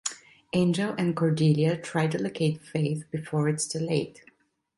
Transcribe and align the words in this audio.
Angel 0.53 0.95
and 0.97 1.15
Cordelia 1.15 1.77
try 1.77 2.07
to 2.07 2.19
locate 2.19 2.59
Faith 2.63 3.05
before 3.11 3.47
it's 3.49 3.67
too 3.67 3.77
late. 3.77 4.23